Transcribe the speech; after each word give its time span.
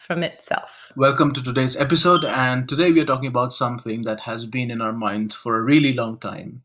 from 0.00 0.22
itself. 0.22 0.90
Welcome 0.96 1.32
to 1.34 1.42
today's 1.42 1.76
episode. 1.76 2.24
And 2.24 2.66
today 2.66 2.90
we 2.90 3.02
are 3.02 3.06
talking 3.06 3.28
about 3.28 3.52
something 3.52 4.02
that 4.04 4.20
has 4.20 4.46
been 4.46 4.70
in 4.70 4.80
our 4.80 4.94
minds 4.94 5.34
for 5.36 5.56
a 5.56 5.62
really 5.62 5.92
long 5.92 6.18
time. 6.18 6.62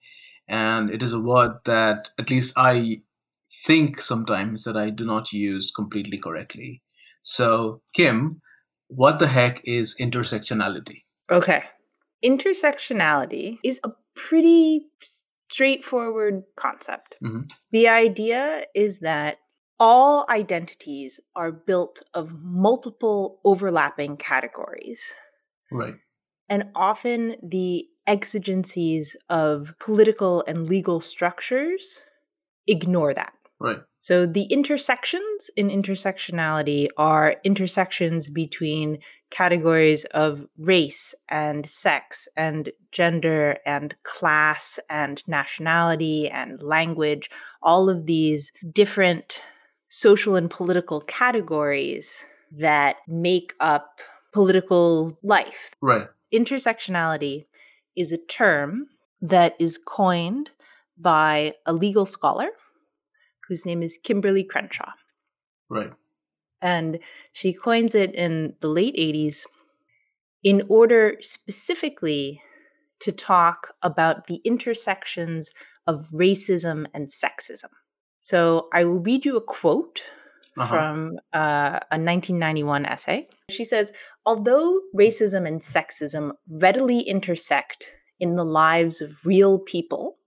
And 0.47 0.89
it 0.89 1.03
is 1.03 1.11
a 1.11 1.19
word 1.19 1.51
that, 1.65 2.11
at 2.17 2.29
least 2.29 2.53
I 2.55 3.01
think 3.65 3.99
sometimes, 3.99 4.63
that 4.63 4.77
I 4.77 4.89
do 4.89 5.03
not 5.03 5.33
use 5.33 5.69
completely 5.69 6.17
correctly. 6.17 6.81
So, 7.23 7.81
Kim, 7.93 8.41
what 8.87 9.19
the 9.19 9.27
heck 9.27 9.61
is 9.65 9.97
intersectionality? 9.99 11.03
Okay. 11.29 11.63
Intersectionality 12.23 13.57
is 13.65 13.81
a 13.83 13.91
pretty 14.15 14.87
straightforward 15.49 16.43
concept. 16.55 17.17
Mhm. 17.21 17.51
The 17.71 17.89
idea 17.89 18.63
is 18.73 18.99
that 18.99 19.39
all 19.79 20.25
identities 20.29 21.19
are 21.35 21.51
built 21.51 22.01
of 22.13 22.33
multiple 22.41 23.39
overlapping 23.43 24.17
categories, 24.17 25.13
Right. 25.71 25.95
and 26.49 26.65
often 26.75 27.37
the 27.43 27.87
exigencies 28.07 29.15
of 29.29 29.73
political 29.79 30.43
and 30.47 30.67
legal 30.67 30.99
structures 30.99 32.01
ignore 32.67 33.13
that. 33.13 33.33
Right. 33.59 33.79
So 33.99 34.27
the 34.27 34.43
intersections 34.43 35.49
in 35.57 35.69
intersectionality 35.69 36.89
are 36.97 37.37
intersections 37.43 38.29
between 38.29 38.99
categories 39.31 40.05
of 40.05 40.45
race 40.59 41.15
and 41.29 41.67
sex 41.67 42.27
and 42.37 42.71
gender 42.91 43.57
and 43.65 43.95
class 44.03 44.77
and 44.89 45.23
nationality 45.27 46.29
and 46.29 46.61
language, 46.61 47.31
all 47.63 47.89
of 47.89 48.05
these 48.05 48.51
different 48.71 49.41
social 49.95 50.35
and 50.35 50.49
political 50.49 50.99
categories 50.99 52.25
that 52.51 52.97
make 53.07 53.53
up 53.61 54.01
political 54.33 55.17
life. 55.23 55.71
Right. 55.81 56.09
Intersectionality 56.33 57.45
is 57.95 58.11
a 58.11 58.17
term 58.17 58.87
that 59.21 59.55
is 59.57 59.79
coined 59.87 60.49
by 60.97 61.53
a 61.65 61.71
legal 61.71 62.05
scholar 62.05 62.49
whose 63.47 63.65
name 63.65 63.81
is 63.81 63.97
Kimberlé 64.03 64.45
Crenshaw. 64.45 64.91
Right. 65.69 65.93
And 66.61 66.99
she 67.31 67.53
coins 67.53 67.95
it 67.95 68.13
in 68.15 68.53
the 68.59 68.67
late 68.67 68.97
80s 68.97 69.45
in 70.43 70.63
order 70.67 71.15
specifically 71.21 72.41
to 72.99 73.13
talk 73.13 73.73
about 73.81 74.27
the 74.27 74.41
intersections 74.43 75.53
of 75.87 76.09
racism 76.11 76.85
and 76.93 77.07
sexism. 77.07 77.69
So 78.25 78.69
I 78.73 78.85
will 78.85 79.01
read 79.01 79.23
you 79.23 79.37
a 79.37 79.41
quote 79.41 80.01
Uh-huh. 80.57 80.67
from 80.67 81.19
uh, 81.33 81.77
a 81.91 81.97
1991 81.99 82.85
essay. 82.85 83.27
She 83.51 83.63
says, 83.63 83.91
Although 84.25 84.81
racism 84.95 85.45
and 85.47 85.61
sexism 85.61 86.31
readily 86.49 87.01
intersect 87.01 87.93
in 88.19 88.35
the 88.35 88.45
lives 88.45 88.99
of 89.01 89.25
real 89.27 89.59
people, 89.59 90.17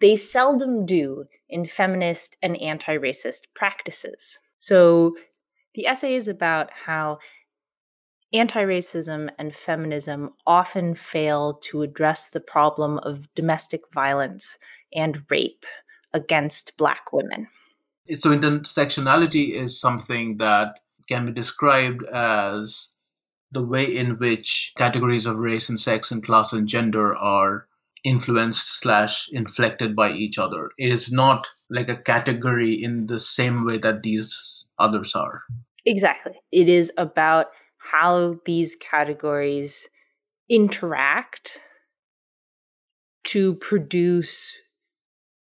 they 0.00 0.16
seldom 0.16 0.86
do 0.86 1.24
in 1.50 1.66
feminist 1.66 2.38
and 2.42 2.56
anti 2.62 2.96
racist 2.96 3.42
practices. 3.54 4.38
So 4.58 5.14
the 5.74 5.86
essay 5.86 6.14
is 6.14 6.26
about 6.28 6.70
how 6.72 7.18
anti 8.32 8.64
racism 8.64 9.28
and 9.38 9.54
feminism 9.54 10.32
often 10.46 10.94
fail 10.94 11.60
to 11.64 11.82
address 11.82 12.28
the 12.28 12.40
problem 12.40 12.98
of 13.00 13.28
domestic 13.34 13.82
violence 13.92 14.58
and 14.94 15.22
rape 15.28 15.66
against 16.12 16.76
Black 16.76 17.12
women. 17.12 17.48
So 18.14 18.30
intersectionality 18.30 19.50
is 19.50 19.78
something 19.78 20.38
that 20.38 20.80
can 21.08 21.26
be 21.26 21.32
described 21.32 22.04
as 22.12 22.90
the 23.50 23.64
way 23.64 23.84
in 23.84 24.18
which 24.18 24.72
categories 24.76 25.26
of 25.26 25.36
race 25.36 25.68
and 25.68 25.80
sex 25.80 26.10
and 26.10 26.22
class 26.22 26.52
and 26.52 26.68
gender 26.68 27.16
are 27.16 27.66
influenced 28.04 28.80
slash 28.80 29.28
inflected 29.32 29.96
by 29.96 30.12
each 30.12 30.38
other. 30.38 30.70
It 30.78 30.92
is 30.92 31.10
not 31.10 31.48
like 31.70 31.88
a 31.88 31.96
category 31.96 32.72
in 32.72 33.06
the 33.06 33.20
same 33.20 33.64
way 33.64 33.78
that 33.78 34.02
these 34.02 34.66
others 34.78 35.14
are. 35.14 35.42
Exactly. 35.84 36.40
It 36.52 36.68
is 36.68 36.92
about 36.96 37.46
how 37.78 38.36
these 38.44 38.76
categories 38.76 39.88
interact 40.48 41.58
to 43.24 43.54
produce 43.56 44.56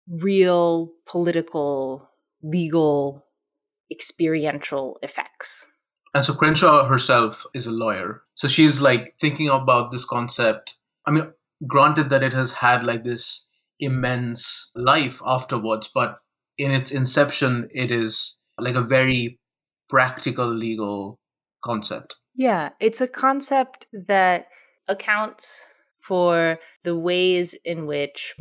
real 0.07 0.91
political, 1.05 2.09
legal, 2.41 3.25
experiential 3.91 4.97
effects. 5.01 5.65
And 6.13 6.23
so 6.23 6.33
Crenshaw 6.33 6.85
herself 6.85 7.45
is 7.53 7.65
a 7.65 7.71
lawyer. 7.71 8.21
So 8.35 8.47
she's 8.47 8.81
like 8.81 9.15
thinking 9.19 9.49
about 9.49 9.91
this 9.91 10.05
concept. 10.05 10.77
I 11.05 11.11
mean, 11.11 11.31
granted 11.67 12.09
that 12.09 12.23
it 12.23 12.33
has 12.33 12.51
had 12.53 12.83
like 12.83 13.03
this 13.03 13.49
immense 13.79 14.71
life 14.75 15.21
afterwards, 15.25 15.89
but 15.93 16.19
in 16.57 16.71
its 16.71 16.91
inception, 16.91 17.67
it 17.71 17.89
is 17.89 18.39
like 18.59 18.75
a 18.75 18.81
very 18.81 19.39
practical 19.89 20.47
legal 20.47 21.19
concept. 21.63 22.15
Yeah, 22.35 22.69
it's 22.79 23.01
a 23.01 23.07
concept 23.07 23.87
that 23.91 24.47
accounts 24.87 25.65
for 25.99 26.59
the 26.83 26.97
ways 26.97 27.55
in 27.65 27.85
which 27.85 28.35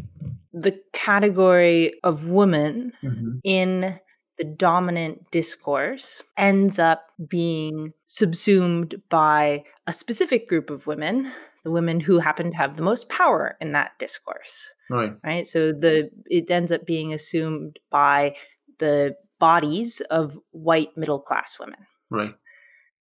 the 0.53 0.79
category 0.93 1.95
of 2.05 2.27
woman 2.27 2.93
mm-hmm. 3.03 3.39
in 3.45 3.99
the 4.39 4.45
dominant 4.45 5.31
discourse 5.31 6.23
ends 6.37 6.79
up 6.79 7.07
being 7.29 7.93
subsumed 8.07 8.97
by 9.11 9.65
a 9.87 9.93
specific 9.93 10.49
group 10.49 10.71
of 10.71 10.87
women, 10.87 11.31
the 11.65 11.71
women 11.71 12.01
who 12.01 12.19
happen 12.19 12.51
to 12.51 12.57
have 12.57 12.77
the 12.77 12.83
most 12.83 13.09
power 13.09 13.57
in 13.61 13.73
that 13.73 13.93
discourse, 13.99 14.69
Right. 14.91 15.13
right? 15.25 15.47
So 15.47 15.73
the 15.73 16.11
it 16.27 16.51
ends 16.51 16.73
up 16.73 16.87
being 16.87 17.13
assumed 17.13 17.79
by 17.91 18.37
the 18.79 19.15
bodies 19.39 20.01
of 20.11 20.39
white 20.51 20.97
middle 20.97 21.21
class 21.21 21.59
women. 21.59 21.87
Right. 22.11 22.35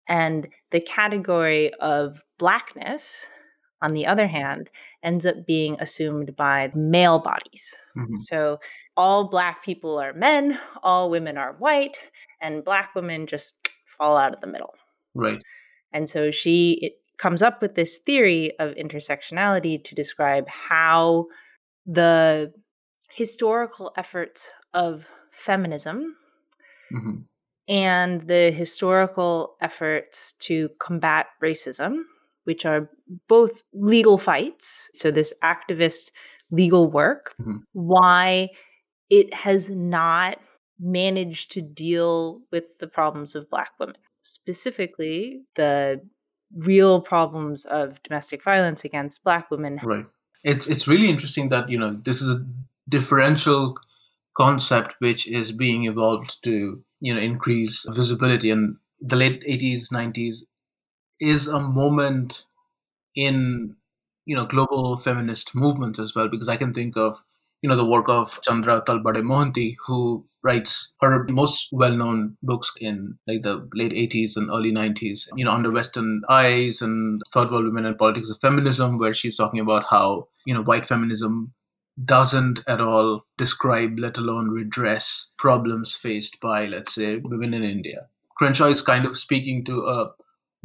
And 0.09 0.49
the 0.71 0.81
category 0.81 1.73
of 1.75 2.21
blackness, 2.39 3.27
on 3.82 3.92
the 3.92 4.06
other 4.06 4.26
hand, 4.26 4.70
ends 5.03 5.26
up 5.26 5.47
being 5.47 5.76
assumed 5.81 6.34
by 6.37 6.70
male 6.75 7.19
bodies. 7.19 7.75
Mhm. 7.97 8.19
So 8.19 8.59
all 8.97 9.28
black 9.28 9.62
people 9.62 9.98
are 9.98 10.12
men, 10.12 10.59
all 10.82 11.10
women 11.10 11.37
are 11.38 11.53
white, 11.54 11.98
and 12.41 12.65
black 12.65 12.94
women 12.94 13.26
just 13.26 13.54
fall 13.98 14.16
out 14.16 14.34
of 14.34 14.41
the 14.41 14.47
middle. 14.47 14.75
Right. 15.15 15.42
And 15.92 16.09
so 16.09 16.31
she 16.31 16.78
it 16.82 16.94
comes 17.19 17.42
up 17.42 17.62
with 17.62 17.75
this 17.75 17.98
theory 17.98 18.59
of 18.59 18.75
intersectionality 18.75 19.82
to 19.84 19.94
describe 19.94 20.48
how 20.48 21.26
the 21.86 22.53
historical 23.10 23.92
efforts 23.97 24.50
of 24.75 25.09
feminism 25.32 26.16
hmm 26.91 27.27
and 27.68 28.21
the 28.22 28.51
historical 28.53 29.56
efforts 29.60 30.33
to 30.34 30.68
combat 30.78 31.27
racism, 31.42 32.03
which 32.47 32.65
are 32.65 32.89
both 33.28 33.63
legal 33.72 34.19
fights, 34.19 34.91
so 34.95 35.10
this 35.10 35.34
activist 35.43 36.10
legal 36.51 36.91
work, 36.91 37.34
Mhm. 37.41 37.63
why 37.72 38.48
it 39.10 39.33
has 39.34 39.69
not 39.71 40.39
managed 40.78 41.51
to 41.53 41.60
deal 41.60 42.43
with 42.53 42.65
the 42.78 42.87
problems 42.87 43.34
of 43.34 43.51
Black 43.51 43.72
women, 43.78 43.97
specifically 44.22 45.43
the 45.54 46.01
real 46.54 47.01
problems 47.01 47.65
of 47.65 48.03
domestic 48.03 48.43
violence 48.43 48.84
against 48.84 49.25
Black 49.25 49.51
women. 49.51 49.81
Right. 49.83 50.07
It's 50.45 50.66
it's 50.69 50.87
really 50.87 51.09
interesting 51.09 51.49
that 51.49 51.69
you 51.69 51.78
know 51.78 51.99
this 52.04 52.22
is 52.22 52.37
a 52.37 52.47
differential 52.89 53.77
concept 54.37 54.95
which 55.01 55.27
is 55.27 55.51
being 55.51 55.87
evolved 55.87 56.42
to 56.45 56.83
you 57.01 57.15
know 57.15 57.21
increase 57.21 57.87
visibility 57.91 58.51
and 58.51 58.77
the 59.01 59.16
late 59.16 59.42
80s 59.47 59.91
90s 59.91 60.47
is 61.21 61.47
a 61.48 61.60
moment 61.60 62.45
in 63.15 63.77
you 64.27 64.36
know 64.36 64.45
global 64.45 64.98
feminist 64.98 65.54
movements 65.54 65.98
as 65.98 66.15
well 66.15 66.28
because 66.28 66.48
i 66.48 66.57
can 66.57 66.74
think 66.74 66.97
of 66.97 67.22
you 67.63 67.68
know 67.68 67.77
the 67.77 67.89
work 67.89 68.09
of 68.09 68.41
chandra 68.42 68.83
talpade 68.83 69.22
mohanty 69.22 69.77
who 69.86 70.24
writes 70.42 70.92
her 71.01 71.27
most 71.28 71.68
well-known 71.72 72.36
books 72.42 72.72
in 72.80 73.18
like 73.27 73.42
the 73.42 73.68
late 73.74 73.92
80s 73.92 74.36
and 74.36 74.51
early 74.51 74.72
90s 74.72 75.28
you 75.36 75.45
know 75.45 75.53
under 75.53 75.72
western 75.72 76.22
eyes 76.28 76.83
and 76.83 77.22
third 77.33 77.51
world 77.51 77.65
women 77.65 77.86
and 77.86 77.98
politics 77.98 78.30
of 78.30 78.39
feminism 78.41 78.98
where 78.98 79.15
she's 79.15 79.36
talking 79.36 79.60
about 79.60 79.84
how 79.91 80.28
you 80.45 80.54
know 80.54 80.63
white 80.63 80.86
feminism 80.86 81.53
doesn't 82.04 82.60
at 82.68 82.80
all 82.80 83.24
describe 83.39 83.98
let 83.98 84.18
alone 84.18 84.51
redress 84.51 85.33
problems 85.39 85.95
faced 85.97 86.41
by 86.41 86.66
let's 86.66 86.95
say 86.95 87.16
women 87.16 87.54
in 87.54 87.65
india. 87.65 88.09
Crenshaw 88.36 88.66
is 88.66 88.83
kind 88.83 89.07
of 89.07 89.16
speaking 89.16 89.65
to 89.65 89.80
a 89.86 90.10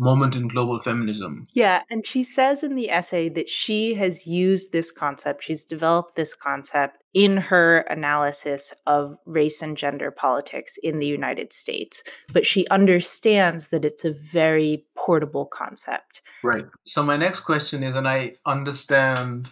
moment 0.02 0.36
in 0.36 0.48
global 0.48 0.82
feminism. 0.82 1.46
Yeah, 1.54 1.84
and 1.92 2.06
she 2.06 2.24
says 2.24 2.64
in 2.64 2.76
the 2.76 2.90
essay 2.90 3.30
that 3.30 3.48
she 3.48 3.94
has 3.94 4.26
used 4.26 4.72
this 4.72 4.92
concept, 4.92 5.44
she's 5.44 5.64
developed 5.64 6.16
this 6.16 6.34
concept 6.34 6.98
in 7.14 7.38
her 7.38 7.80
analysis 7.82 8.74
of 8.88 9.16
race 9.26 9.62
and 9.62 9.78
gender 9.78 10.10
politics 10.10 10.78
in 10.82 10.98
the 10.98 11.06
United 11.06 11.54
States, 11.54 12.04
but 12.34 12.48
she 12.48 12.68
understands 12.70 13.68
that 13.68 13.86
it's 13.86 14.04
a 14.04 14.12
very 14.14 14.86
portable 14.96 15.46
concept. 15.46 16.24
Right. 16.42 16.66
So, 16.84 17.04
my 17.04 17.18
next 17.18 17.42
question 17.42 17.84
is, 17.84 17.96
and 17.96 18.08
I 18.08 18.38
understand 18.46 19.50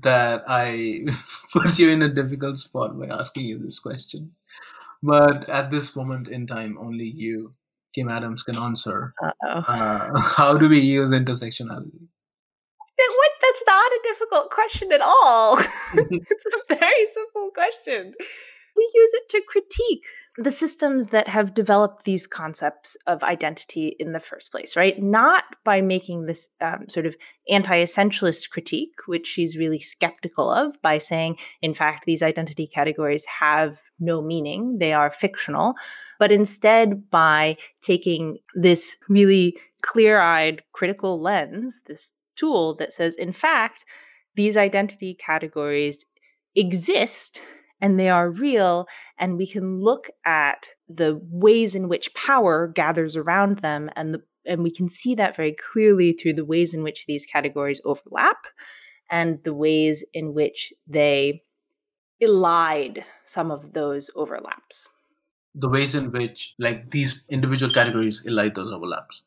that 0.00 0.42
I 0.48 1.06
put 1.52 1.78
you 1.78 1.90
in 1.90 2.02
a 2.02 2.12
difficult 2.12 2.58
spot 2.58 2.98
by 2.98 3.06
asking 3.06 3.44
you 3.44 3.58
this 3.58 3.78
question, 3.78 4.32
but 5.00 5.48
at 5.48 5.70
this 5.70 5.94
moment 5.94 6.26
in 6.26 6.48
time, 6.48 6.76
only 6.80 7.04
you 7.06 7.54
Kim 7.96 8.08
Adams 8.08 8.42
can 8.42 8.56
answer. 8.56 9.14
Uh, 9.42 10.20
how 10.36 10.56
do 10.56 10.68
we 10.68 10.78
use 10.78 11.10
intersectionality? 11.10 12.06
What? 12.98 13.30
That's 13.40 13.62
not 13.66 13.92
a 13.92 14.00
difficult 14.04 14.50
question 14.50 14.92
at 14.92 15.00
all. 15.00 15.58
it's 15.94 16.46
a 16.46 16.74
very 16.74 17.06
simple 17.06 17.50
question 17.54 18.14
we 18.76 18.90
use 18.94 19.12
it 19.14 19.28
to 19.30 19.42
critique 19.48 20.06
the 20.38 20.50
systems 20.50 21.08
that 21.08 21.28
have 21.28 21.54
developed 21.54 22.04
these 22.04 22.26
concepts 22.26 22.96
of 23.06 23.22
identity 23.22 23.96
in 23.98 24.12
the 24.12 24.20
first 24.20 24.50
place, 24.50 24.76
right? 24.76 25.00
Not 25.02 25.44
by 25.64 25.80
making 25.80 26.26
this 26.26 26.48
um, 26.60 26.88
sort 26.88 27.06
of 27.06 27.16
anti 27.48 27.82
essentialist 27.82 28.50
critique, 28.50 28.94
which 29.06 29.26
she's 29.26 29.56
really 29.56 29.78
skeptical 29.78 30.50
of, 30.50 30.80
by 30.82 30.98
saying, 30.98 31.36
in 31.62 31.72
fact, 31.72 32.04
these 32.04 32.22
identity 32.22 32.66
categories 32.66 33.24
have 33.24 33.80
no 33.98 34.20
meaning, 34.20 34.76
they 34.78 34.92
are 34.92 35.10
fictional, 35.10 35.74
but 36.18 36.30
instead 36.30 37.10
by 37.10 37.56
taking 37.80 38.38
this 38.54 38.96
really 39.08 39.56
clear 39.80 40.20
eyed 40.20 40.62
critical 40.72 41.20
lens, 41.20 41.80
this 41.86 42.12
tool 42.36 42.74
that 42.76 42.92
says, 42.92 43.14
in 43.14 43.32
fact, 43.32 43.86
these 44.34 44.56
identity 44.56 45.14
categories 45.14 46.04
exist 46.54 47.40
and 47.80 47.98
they 47.98 48.08
are 48.08 48.30
real 48.30 48.86
and 49.18 49.36
we 49.36 49.46
can 49.46 49.80
look 49.80 50.08
at 50.24 50.68
the 50.88 51.20
ways 51.30 51.74
in 51.74 51.88
which 51.88 52.14
power 52.14 52.68
gathers 52.68 53.16
around 53.16 53.58
them 53.58 53.90
and 53.96 54.14
the 54.14 54.22
and 54.48 54.62
we 54.62 54.70
can 54.70 54.88
see 54.88 55.14
that 55.16 55.34
very 55.34 55.52
clearly 55.52 56.12
through 56.12 56.32
the 56.32 56.44
ways 56.44 56.72
in 56.72 56.84
which 56.84 57.06
these 57.06 57.26
categories 57.26 57.80
overlap 57.84 58.36
and 59.10 59.42
the 59.42 59.54
ways 59.54 60.04
in 60.14 60.34
which 60.34 60.72
they 60.86 61.42
elide 62.22 63.02
some 63.24 63.50
of 63.50 63.72
those 63.72 64.08
overlaps. 64.14 64.88
The 65.54 65.68
ways 65.68 65.94
in 65.94 66.12
which 66.12 66.54
like 66.58 66.90
these 66.90 67.24
individual 67.28 67.72
categories 67.72 68.22
elide 68.26 68.54
those 68.54 68.72
overlaps. 68.72 69.22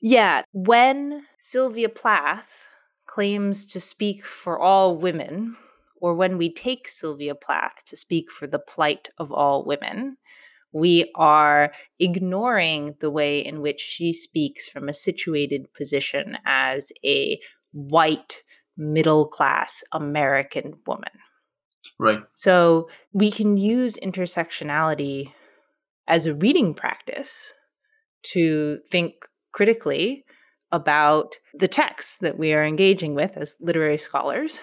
Yeah 0.00 0.42
when 0.52 1.24
sylvia 1.38 1.88
plath 1.88 2.68
claims 3.06 3.66
to 3.66 3.80
speak 3.80 4.24
for 4.24 4.58
all 4.58 4.96
women 4.96 5.56
or 6.00 6.14
when 6.14 6.38
we 6.38 6.52
take 6.52 6.88
Sylvia 6.88 7.34
Plath 7.34 7.84
to 7.86 7.96
speak 7.96 8.30
for 8.30 8.46
the 8.46 8.58
plight 8.58 9.08
of 9.18 9.32
all 9.32 9.64
women, 9.64 10.16
we 10.72 11.10
are 11.14 11.72
ignoring 11.98 12.94
the 13.00 13.10
way 13.10 13.44
in 13.44 13.60
which 13.60 13.80
she 13.80 14.12
speaks 14.12 14.68
from 14.68 14.88
a 14.88 14.92
situated 14.92 15.72
position 15.72 16.36
as 16.44 16.92
a 17.04 17.38
white, 17.72 18.42
middle 18.76 19.26
class 19.26 19.82
American 19.92 20.74
woman. 20.86 21.10
Right. 21.98 22.20
So 22.34 22.88
we 23.12 23.30
can 23.30 23.56
use 23.56 23.96
intersectionality 23.96 25.32
as 26.06 26.26
a 26.26 26.34
reading 26.34 26.74
practice 26.74 27.52
to 28.22 28.78
think 28.90 29.14
critically 29.52 30.24
about 30.70 31.36
the 31.54 31.68
texts 31.68 32.16
that 32.20 32.38
we 32.38 32.52
are 32.52 32.64
engaging 32.64 33.14
with 33.14 33.36
as 33.36 33.56
literary 33.60 33.96
scholars, 33.96 34.60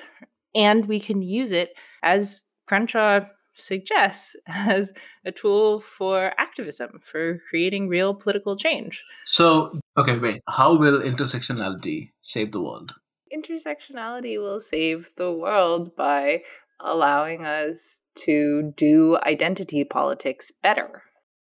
and 0.55 0.87
we 0.87 0.99
can 0.99 1.21
use 1.21 1.51
it 1.51 1.73
as 2.01 2.41
Crenshaw 2.67 3.21
suggests 3.55 4.35
as 4.47 4.93
a 5.25 5.31
tool 5.31 5.79
for 5.79 6.33
activism, 6.37 6.99
for 7.01 7.39
creating 7.49 7.87
real 7.87 8.13
political 8.13 8.55
change. 8.55 9.03
So, 9.25 9.79
okay, 9.97 10.17
wait. 10.17 10.41
How 10.47 10.75
will 10.75 11.01
intersectionality 11.01 12.11
save 12.21 12.51
the 12.51 12.61
world? 12.61 12.93
Intersectionality 13.35 14.39
will 14.39 14.59
save 14.59 15.11
the 15.17 15.31
world 15.31 15.95
by 15.95 16.41
allowing 16.79 17.45
us 17.45 18.03
to 18.15 18.73
do 18.75 19.17
identity 19.25 19.83
politics 19.83 20.51
better. 20.51 21.03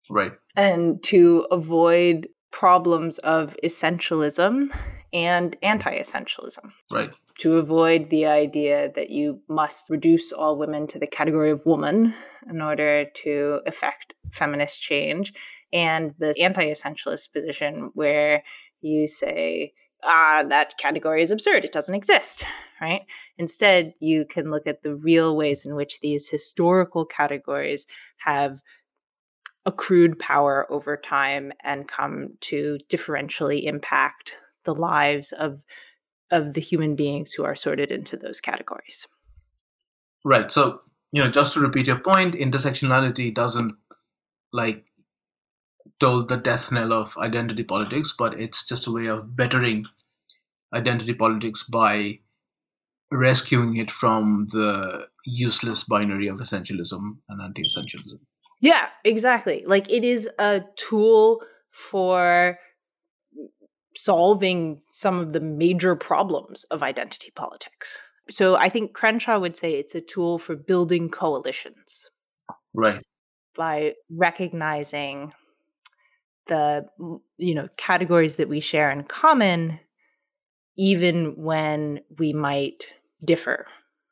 Right. 0.10 0.31
And 0.56 1.03
to 1.03 1.45
avoid 1.51 2.27
problems 2.51 3.19
of 3.19 3.56
essentialism 3.63 4.69
and 5.17 5.57
anti 5.63 5.97
essentialism. 5.97 6.71
Right. 6.91 7.13
To 7.39 7.57
avoid 7.57 8.09
the 8.09 8.27
idea 8.27 8.91
that 8.95 9.09
you 9.09 9.41
must 9.49 9.89
reduce 9.89 10.31
all 10.31 10.57
women 10.57 10.85
to 10.87 10.99
the 10.99 11.07
category 11.07 11.49
of 11.49 11.65
woman 11.65 12.13
in 12.47 12.61
order 12.61 13.05
to 13.23 13.59
effect 13.65 14.13
feminist 14.31 14.79
change, 14.79 15.33
and 15.73 16.13
the 16.19 16.35
anti 16.39 16.69
essentialist 16.69 17.33
position 17.33 17.89
where 17.95 18.43
you 18.81 19.07
say, 19.07 19.73
ah, 20.03 20.43
that 20.47 20.77
category 20.77 21.23
is 21.23 21.31
absurd. 21.31 21.65
It 21.65 21.73
doesn't 21.73 21.95
exist, 21.95 22.45
right? 22.79 23.01
Instead, 23.39 23.93
you 23.99 24.25
can 24.25 24.51
look 24.51 24.67
at 24.67 24.83
the 24.83 24.95
real 24.95 25.35
ways 25.35 25.65
in 25.65 25.75
which 25.75 25.99
these 25.99 26.29
historical 26.29 27.05
categories 27.05 27.87
have 28.17 28.61
accrued 29.65 30.19
power 30.19 30.65
over 30.71 30.95
time 30.95 31.51
and 31.63 31.87
come 31.87 32.29
to 32.39 32.77
differentially 32.87 33.63
impact 33.63 34.33
the 34.67 34.75
lives 34.75 35.31
of 35.31 35.63
of 36.29 36.53
the 36.53 36.61
human 36.61 36.95
beings 36.95 37.31
who 37.31 37.45
are 37.45 37.55
sorted 37.55 37.89
into 37.89 38.17
those 38.17 38.41
categories. 38.41 39.07
Right. 40.25 40.51
So, 40.51 40.81
you 41.13 41.23
know, 41.23 41.29
just 41.29 41.53
to 41.53 41.61
repeat 41.61 41.87
your 41.87 41.99
point, 41.99 42.33
intersectionality 42.35 43.33
doesn't 43.33 43.75
like 44.51 44.83
toll 46.01 46.25
the 46.25 46.36
death 46.36 46.69
knell 46.69 46.91
of 46.91 47.17
identity 47.17 47.63
politics, 47.63 48.13
but 48.17 48.39
it's 48.39 48.67
just 48.67 48.88
a 48.88 48.91
way 48.91 49.07
of 49.07 49.38
bettering 49.38 49.86
identity 50.74 51.13
politics 51.13 51.63
by 51.63 52.19
rescuing 53.09 53.77
it 53.77 53.89
from 53.89 54.47
the 54.51 55.07
useless 55.25 55.86
binary 55.86 56.27
of 56.27 56.39
essentialism 56.39 57.17
and 57.29 57.41
anti-essentialism. 57.41 58.19
Yeah, 58.62 58.89
exactly. 59.05 59.63
Like 59.65 59.89
it 59.89 60.03
is 60.03 60.27
a 60.39 60.63
tool 60.75 61.41
for 61.71 62.57
solving 63.98 64.80
some 64.92 65.20
of 65.20 65.34
the 65.34 65.39
major 65.39 65.96
problems 65.96 66.63
of 66.66 66.84
identity 66.84 67.32
politics. 67.36 68.00
So 68.30 68.56
I 68.56 68.70
think 68.70 68.94
Crenshaw 68.94 69.39
would 69.39 69.58
say 69.58 69.74
it's 69.74 69.96
a 69.96 70.01
tool 70.01 70.38
for 70.38 70.56
building 70.56 71.10
coalitions. 71.10 72.10
Right. 72.74 73.04
By 73.56 73.96
recognizing 74.10 75.34
the 76.46 76.86
you 77.38 77.56
know 77.56 77.68
categories 77.75 78.38
that 78.38 78.48
we 78.48 78.62
share 78.62 78.89
in 78.89 79.04
common 79.04 79.80
even 80.77 81.34
when 81.36 82.00
we 82.20 82.32
might 82.32 82.86
differ, 83.25 83.66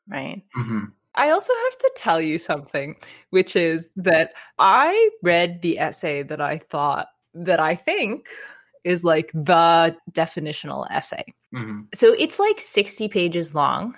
right? 0.08 0.42
Mm-hmm. 0.58 0.86
I 1.14 1.30
also 1.30 1.52
have 1.64 1.78
to 1.78 1.92
tell 1.96 2.20
you 2.20 2.36
something, 2.38 2.96
which 3.30 3.54
is 3.56 3.88
that 3.96 4.34
I 4.58 5.10
read 5.22 5.62
the 5.62 5.78
essay 5.78 6.24
that 6.24 6.40
I 6.40 6.58
thought 6.58 7.08
that 7.34 7.60
I 7.60 7.76
think 7.76 8.26
is 8.86 9.04
like 9.04 9.30
the 9.34 9.94
definitional 10.12 10.86
essay. 10.90 11.34
Mm-hmm. 11.54 11.82
So 11.92 12.14
it's 12.14 12.38
like 12.38 12.60
60 12.60 13.08
pages 13.08 13.54
long. 13.54 13.96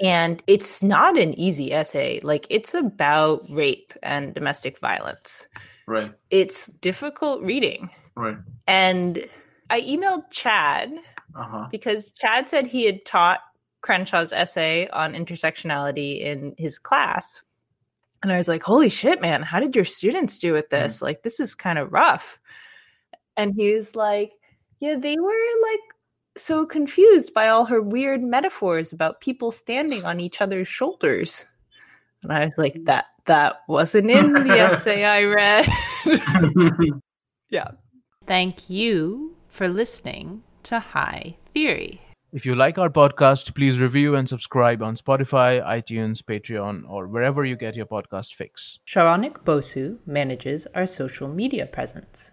And 0.00 0.42
it's 0.46 0.80
not 0.80 1.18
an 1.18 1.34
easy 1.38 1.72
essay. 1.72 2.20
Like, 2.22 2.46
it's 2.50 2.72
about 2.72 3.44
rape 3.50 3.92
and 4.00 4.32
domestic 4.32 4.78
violence. 4.78 5.48
Right. 5.88 6.12
It's 6.30 6.66
difficult 6.80 7.42
reading. 7.42 7.90
Right. 8.14 8.36
And 8.68 9.26
I 9.70 9.80
emailed 9.80 10.30
Chad 10.30 10.92
uh-huh. 11.34 11.66
because 11.72 12.12
Chad 12.12 12.48
said 12.48 12.66
he 12.66 12.84
had 12.84 13.04
taught 13.04 13.40
Crenshaw's 13.82 14.32
essay 14.32 14.86
on 14.88 15.14
intersectionality 15.14 16.20
in 16.20 16.54
his 16.58 16.78
class. 16.78 17.42
And 18.22 18.30
I 18.32 18.38
was 18.38 18.46
like, 18.48 18.62
holy 18.62 18.90
shit, 18.90 19.20
man, 19.20 19.42
how 19.42 19.58
did 19.58 19.74
your 19.74 19.84
students 19.84 20.38
do 20.38 20.52
with 20.52 20.70
this? 20.70 20.96
Mm-hmm. 20.96 21.04
Like, 21.06 21.22
this 21.22 21.40
is 21.40 21.56
kind 21.56 21.78
of 21.78 21.92
rough. 21.92 22.38
And 23.38 23.54
he 23.54 23.72
was 23.72 23.94
like, 23.94 24.32
Yeah, 24.80 24.96
they 24.96 25.16
were 25.16 25.46
like 25.62 25.80
so 26.36 26.66
confused 26.66 27.32
by 27.32 27.48
all 27.48 27.64
her 27.64 27.80
weird 27.80 28.22
metaphors 28.22 28.92
about 28.92 29.20
people 29.20 29.50
standing 29.50 30.04
on 30.04 30.20
each 30.20 30.40
other's 30.40 30.68
shoulders. 30.68 31.44
And 32.22 32.32
I 32.32 32.44
was 32.44 32.58
like, 32.58 32.74
That 32.84 33.06
that 33.26 33.60
wasn't 33.68 34.10
in 34.10 34.32
the 34.32 34.58
essay 34.58 35.04
I 35.04 35.22
read. 35.22 35.68
yeah. 37.50 37.70
Thank 38.26 38.68
you 38.68 39.36
for 39.46 39.68
listening 39.68 40.42
to 40.64 40.80
High 40.80 41.36
Theory. 41.54 42.02
If 42.32 42.44
you 42.44 42.54
like 42.54 42.76
our 42.76 42.90
podcast, 42.90 43.54
please 43.54 43.78
review 43.78 44.14
and 44.14 44.28
subscribe 44.28 44.82
on 44.82 44.96
Spotify, 44.96 45.64
iTunes, 45.64 46.22
Patreon, 46.22 46.82
or 46.86 47.06
wherever 47.06 47.44
you 47.44 47.56
get 47.56 47.74
your 47.74 47.86
podcast 47.86 48.34
fix. 48.34 48.80
Saronik 48.86 49.44
Bosu 49.44 49.98
manages 50.04 50.66
our 50.74 50.86
social 50.86 51.28
media 51.28 51.64
presence. 51.64 52.32